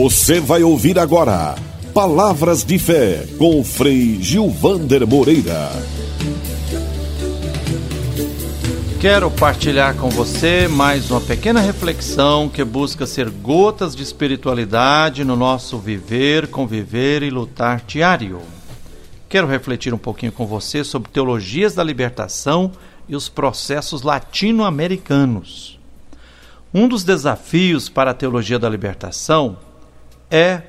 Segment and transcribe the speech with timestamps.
[0.00, 1.56] Você vai ouvir agora
[1.92, 5.70] Palavras de Fé com Frei Gilvander Moreira.
[9.00, 15.34] Quero partilhar com você mais uma pequena reflexão que busca ser gotas de espiritualidade no
[15.34, 18.40] nosso viver, conviver e lutar diário.
[19.28, 22.70] Quero refletir um pouquinho com você sobre teologias da libertação
[23.08, 25.76] e os processos latino-americanos.
[26.72, 29.56] Um dos desafios para a teologia da libertação
[30.30, 30.62] é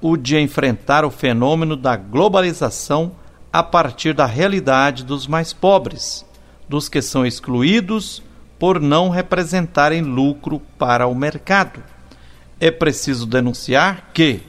[0.00, 3.12] o de enfrentar o fenômeno da globalização
[3.52, 6.24] a partir da realidade dos mais pobres
[6.68, 8.22] dos que são excluídos
[8.58, 11.82] por não representarem lucro para o mercado.
[12.58, 14.40] É preciso denunciar que,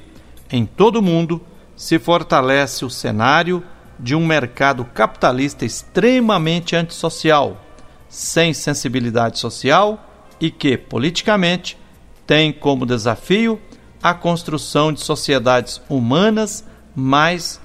[0.50, 1.42] em todo o mundo,
[1.76, 3.62] se fortalece o cenário
[4.00, 7.60] de um mercado capitalista extremamente antissocial,
[8.08, 10.10] sem sensibilidade social
[10.40, 11.78] e que, politicamente,
[12.26, 13.60] tem como desafio
[14.04, 17.60] a construção de sociedades humanas mais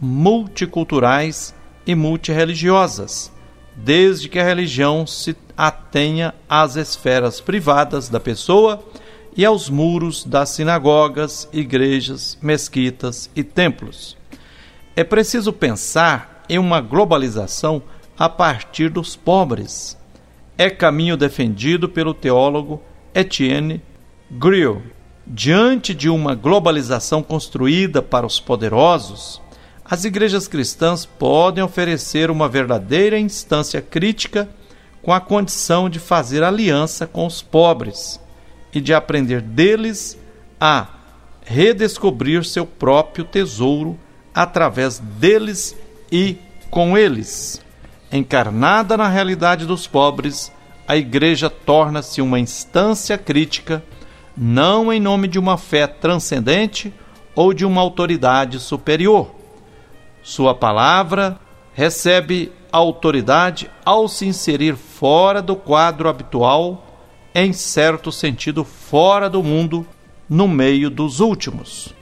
[0.00, 3.32] multiculturais e multireligiosas
[3.76, 8.82] desde que a religião se atenha às esferas privadas da pessoa
[9.36, 14.16] e aos muros das sinagogas, igrejas, mesquitas e templos.
[14.96, 17.82] É preciso pensar em uma globalização
[18.18, 19.96] a partir dos pobres.
[20.58, 22.82] É caminho defendido pelo teólogo
[23.14, 23.80] Etienne
[24.30, 24.82] Grill.
[25.26, 29.40] Diante de uma globalização construída para os poderosos,
[29.84, 34.48] as igrejas cristãs podem oferecer uma verdadeira instância crítica
[35.02, 38.20] com a condição de fazer aliança com os pobres
[38.72, 40.18] e de aprender deles
[40.60, 40.88] a
[41.44, 43.98] redescobrir seu próprio tesouro
[44.34, 45.76] através deles
[46.12, 46.36] e
[46.70, 47.60] com eles.
[48.12, 50.52] Encarnada na realidade dos pobres,
[50.86, 53.82] a Igreja torna-se uma instância crítica,
[54.42, 56.92] não em nome de uma fé transcendente
[57.34, 59.38] ou de uma autoridade superior
[60.22, 61.38] sua palavra
[61.72, 66.86] recebe autoridade ao se inserir fora do quadro habitual,
[67.34, 69.86] em certo sentido fora do mundo,
[70.28, 71.94] no meio dos últimos.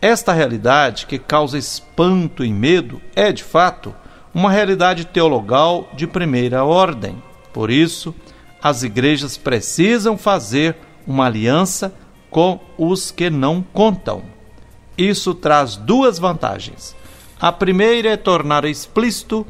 [0.00, 3.94] Esta realidade, que causa espanto e medo, é de fato
[4.34, 7.22] uma realidade teologal de primeira ordem.
[7.52, 8.14] Por isso,
[8.62, 10.76] as igrejas precisam fazer
[11.06, 11.94] uma aliança
[12.30, 14.22] com os que não contam.
[14.96, 16.96] Isso traz duas vantagens.
[17.38, 19.46] A primeira é tornar explícito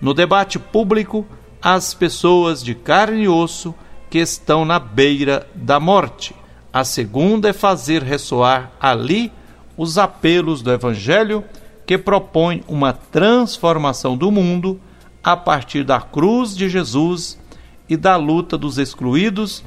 [0.00, 1.26] no debate público
[1.62, 3.74] as pessoas de carne e osso
[4.10, 6.34] que estão na beira da morte.
[6.72, 9.32] A segunda é fazer ressoar ali
[9.76, 11.44] os apelos do Evangelho
[11.86, 14.80] que propõe uma transformação do mundo
[15.22, 17.38] a partir da cruz de Jesus
[17.88, 19.64] e da luta dos excluídos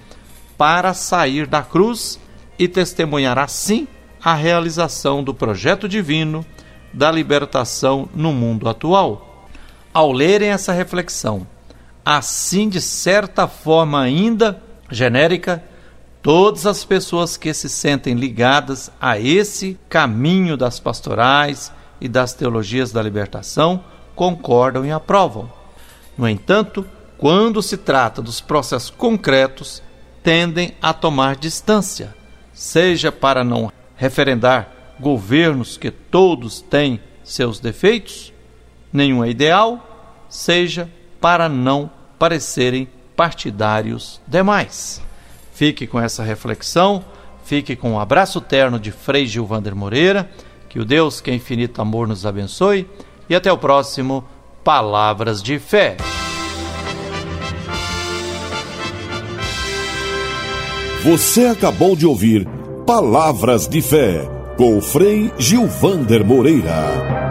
[0.61, 2.19] para sair da cruz
[2.59, 3.87] e testemunhar assim
[4.23, 6.45] a realização do projeto divino
[6.93, 9.47] da libertação no mundo atual.
[9.91, 11.47] Ao lerem essa reflexão,
[12.05, 14.61] assim de certa forma ainda
[14.91, 15.63] genérica,
[16.21, 22.91] todas as pessoas que se sentem ligadas a esse caminho das pastorais e das teologias
[22.91, 23.83] da libertação
[24.15, 25.51] concordam e aprovam.
[26.15, 26.85] No entanto,
[27.17, 29.81] quando se trata dos processos concretos,
[30.23, 32.15] tendem a tomar distância,
[32.53, 38.33] seja para não referendar governos que todos têm seus defeitos,
[38.91, 40.89] nenhum é ideal, seja
[41.19, 45.01] para não parecerem partidários demais.
[45.53, 47.03] Fique com essa reflexão,
[47.43, 50.29] fique com um abraço terno de Frei Gilvander Moreira,
[50.69, 52.87] que o Deus que é infinito amor nos abençoe
[53.29, 54.23] e até o próximo
[54.63, 56.10] Palavras de Fé.
[61.03, 62.47] Você acabou de ouvir
[62.85, 64.21] Palavras de Fé
[64.55, 67.30] com o Frei Gilvander Moreira.